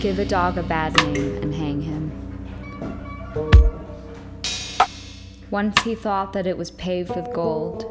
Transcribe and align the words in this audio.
give 0.00 0.18
a 0.20 0.24
dog 0.24 0.56
a 0.56 0.62
bad 0.62 0.96
name, 1.02 1.42
and 1.42 1.54
hang 1.54 1.82
him. 1.82 2.12
Once 5.50 5.82
he 5.82 5.94
thought 5.94 6.32
that 6.32 6.46
it 6.46 6.56
was 6.56 6.70
paved 6.72 7.14
with 7.16 7.32
gold. 7.32 7.84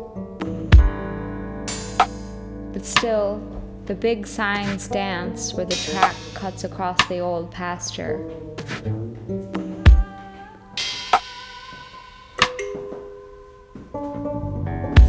But 2.72 2.86
still, 2.86 3.42
the 3.88 3.96
big 3.96 4.26
signs 4.26 4.88
dance 4.88 5.54
where 5.54 5.66
the 5.66 5.76
track 5.76 6.16
cuts 6.34 6.64
across 6.64 7.04
the 7.08 7.20
old 7.20 7.52
pasture. 7.52 8.30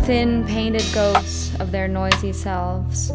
Thin 0.05 0.45
painted 0.47 0.87
ghosts 0.95 1.55
of 1.61 1.71
their 1.71 1.87
noisy 1.87 2.33
selves. 2.33 3.13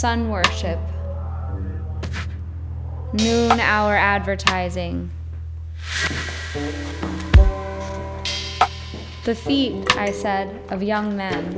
Sun 0.00 0.30
worship. 0.30 0.78
Noon 3.12 3.60
hour 3.60 3.94
advertising. 3.94 5.10
The 9.26 9.34
feet, 9.34 9.94
I 9.98 10.10
said, 10.10 10.58
of 10.70 10.82
young 10.82 11.18
men. 11.18 11.52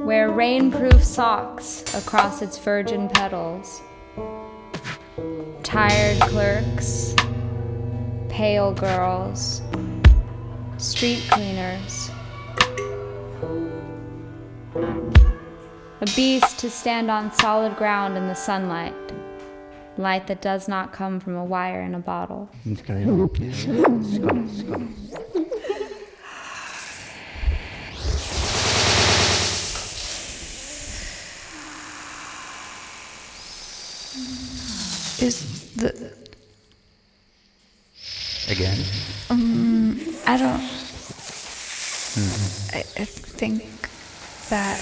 Wear 0.00 0.30
rainproof 0.30 1.02
socks 1.02 1.84
across 1.94 2.40
its 2.40 2.56
virgin 2.56 3.06
petals. 3.06 3.82
Tired 5.62 6.22
clerks, 6.22 7.14
pale 8.30 8.72
girls, 8.72 9.60
street 10.78 11.22
cleaners. 11.28 12.10
A 16.00 16.06
beast 16.14 16.58
to 16.58 16.70
stand 16.70 17.10
on 17.10 17.32
solid 17.32 17.76
ground 17.76 18.16
in 18.16 18.28
the 18.28 18.34
sunlight. 18.34 18.94
Light 19.96 20.26
that 20.26 20.42
does 20.42 20.68
not 20.68 20.92
come 20.92 21.20
from 21.20 21.36
a 21.36 21.44
wire 21.44 21.80
in 21.80 21.94
a 21.94 21.98
bottle. 21.98 22.50
Is 35.18 35.72
the 35.76 36.12
Again? 38.48 38.78
Um, 39.30 39.98
I 40.26 40.36
don't. 40.36 40.75
I, 42.72 42.78
I 42.78 43.04
think 43.04 43.62
that 44.48 44.80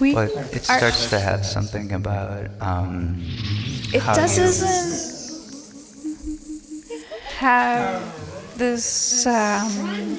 we. 0.00 0.14
Well, 0.14 0.24
it 0.52 0.68
are- 0.70 0.78
starts 0.78 1.10
to 1.10 1.20
have 1.20 1.44
something 1.44 1.92
about 1.92 2.48
um, 2.60 3.16
It 3.92 4.02
doesn't 4.04 4.64
have 7.36 8.02
this. 8.56 9.26
Um, 9.26 10.16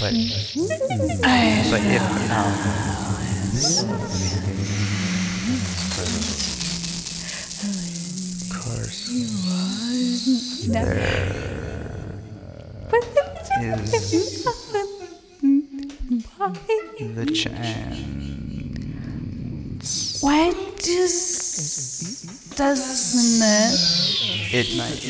but, 0.00 0.12
but 1.70 1.80
if 1.86 2.02
um, 2.30 2.52
of 8.40 8.64
course 8.64 9.08
there 10.66 11.61
is 13.60 14.00
the 17.14 17.26
chance 17.26 17.98
why 20.22 20.52
does 20.76 22.52
doesn't 22.56 23.42
it? 23.42 23.74
it 24.54 24.76
might 24.76 25.02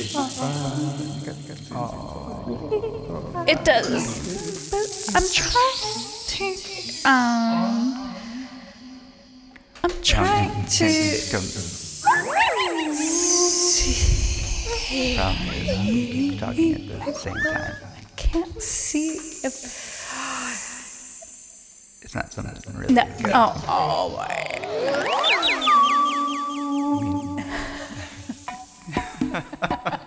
It 3.48 3.64
does. 3.64 4.70
But 4.70 4.86
I'm 5.16 5.28
trying 5.32 6.06
to. 6.28 6.44
Um. 7.08 8.14
I'm 9.84 10.02
trying 10.02 10.64
to. 10.64 10.88
see. 14.88 15.16
problem 15.16 15.48
is 15.48 16.40
talking 16.40 16.74
at 16.74 17.04
the 17.06 17.12
same 17.14 17.34
time 17.34 17.91
can't 18.16 18.62
see 18.62 19.18
if. 19.42 19.80
It's 22.02 22.14
not 22.14 22.32
something 22.32 22.76
really. 22.76 22.94
No. 22.94 23.02
Oh, 23.34 23.64
oh 23.68 24.14
my. 24.16 24.28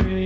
everything, 0.00 0.23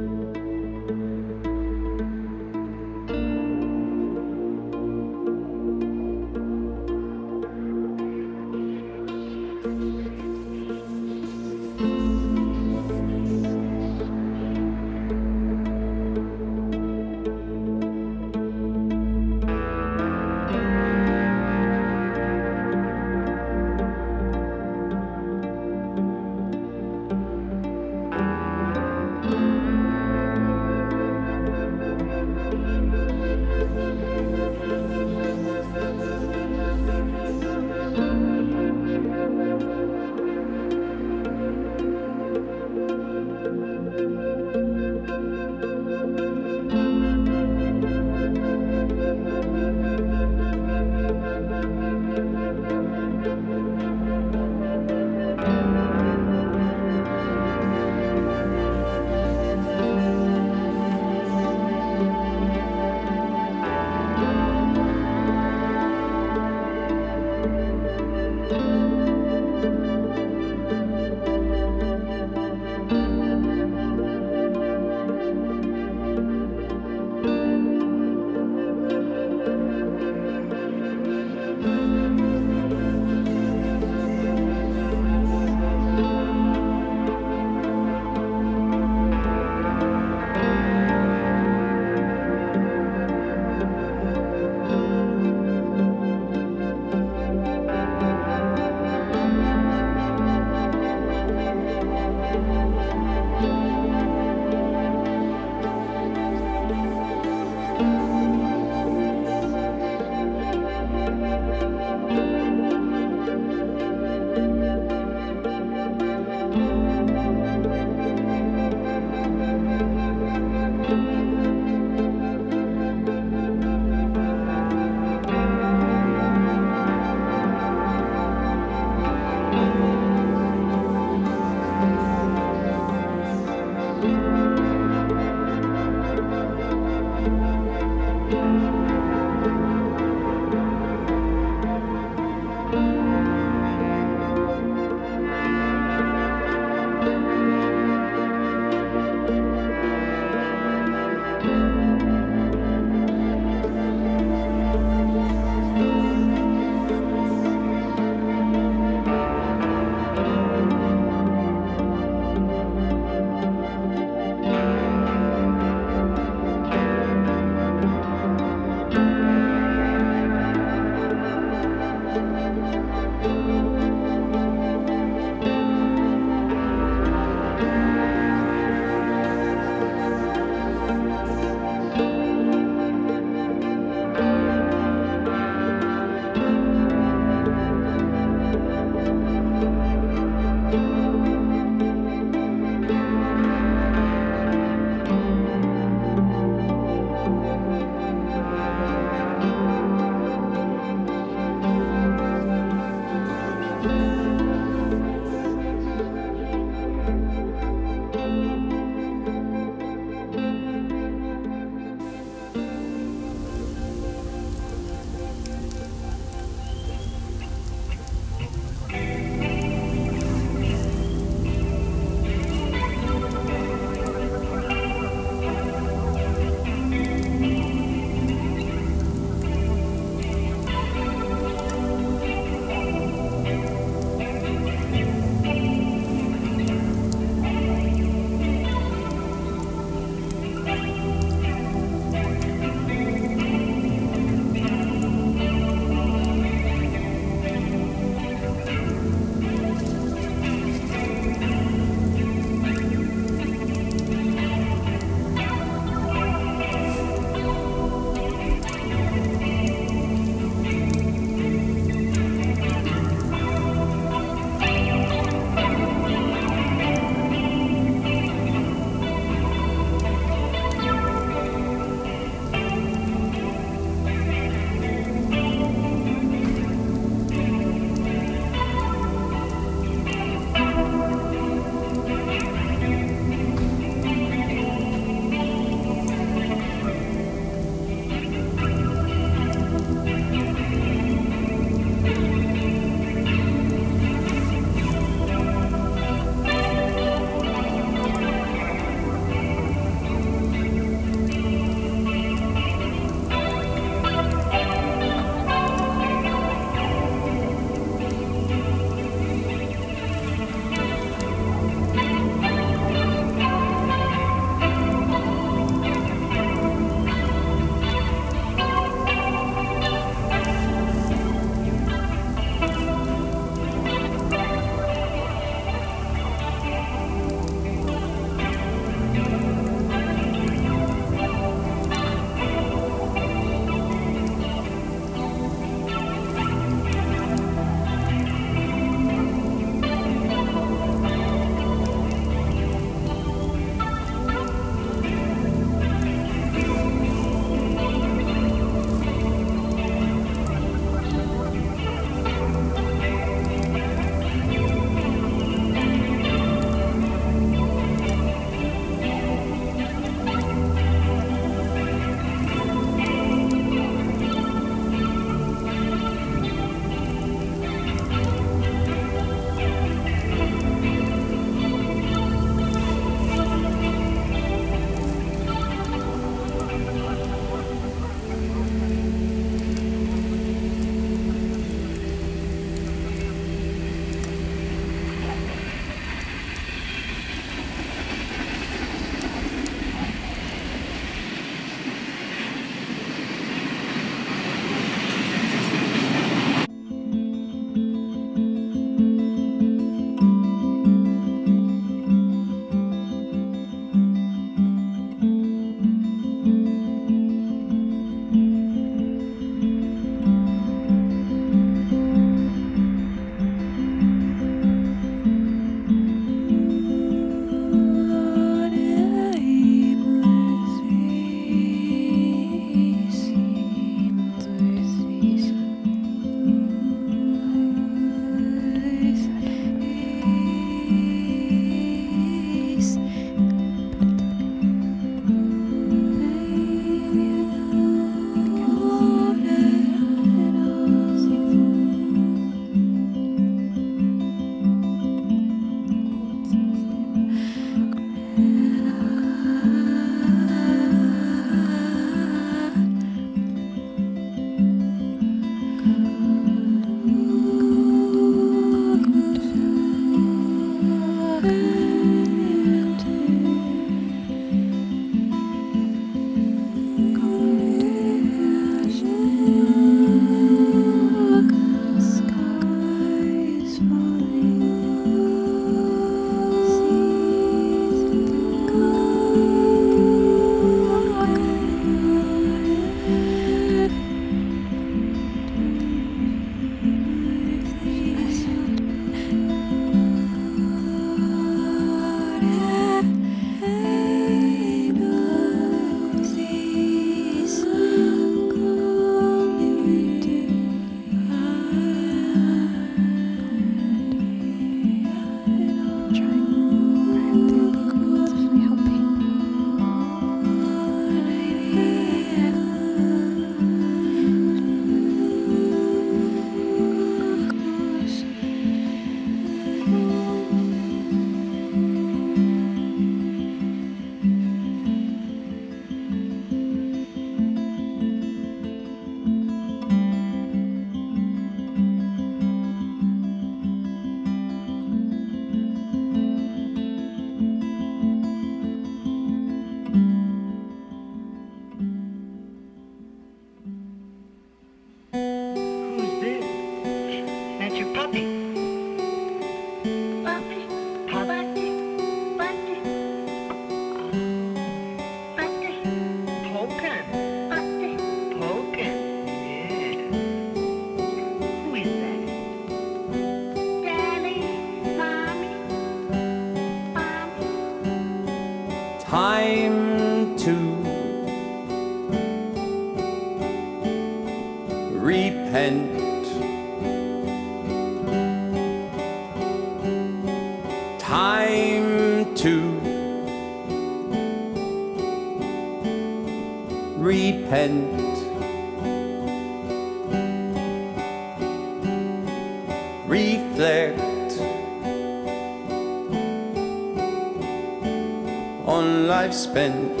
spent. 599.52 600.00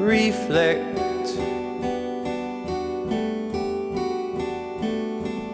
reflect 0.00 1.28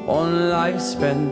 on 0.09 0.49
life 0.49 0.81
spent. 0.81 1.26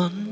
on. 0.00 0.29